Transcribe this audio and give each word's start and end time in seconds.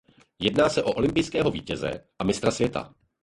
Jedná 0.39 0.69
se 0.69 0.83
o 0.83 0.91
olympijského 0.91 1.51
vítěze 1.51 2.03
a 2.19 2.23
mistra 2.23 2.51
světa. 2.51 2.93